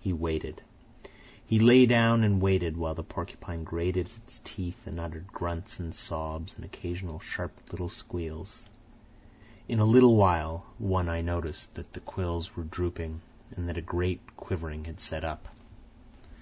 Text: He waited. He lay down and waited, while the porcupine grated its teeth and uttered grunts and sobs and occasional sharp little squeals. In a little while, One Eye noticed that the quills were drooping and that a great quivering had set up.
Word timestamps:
He 0.00 0.14
waited. 0.14 0.62
He 1.44 1.58
lay 1.58 1.84
down 1.84 2.24
and 2.24 2.40
waited, 2.40 2.78
while 2.78 2.94
the 2.94 3.02
porcupine 3.04 3.62
grated 3.62 4.06
its 4.24 4.40
teeth 4.42 4.86
and 4.86 4.98
uttered 4.98 5.26
grunts 5.26 5.78
and 5.78 5.94
sobs 5.94 6.54
and 6.54 6.64
occasional 6.64 7.20
sharp 7.20 7.52
little 7.70 7.90
squeals. 7.90 8.64
In 9.68 9.78
a 9.78 9.84
little 9.84 10.16
while, 10.16 10.64
One 10.78 11.10
Eye 11.10 11.20
noticed 11.20 11.74
that 11.74 11.92
the 11.92 12.00
quills 12.00 12.56
were 12.56 12.64
drooping 12.64 13.20
and 13.54 13.68
that 13.68 13.76
a 13.76 13.82
great 13.82 14.22
quivering 14.38 14.86
had 14.86 14.98
set 14.98 15.24
up. 15.24 15.46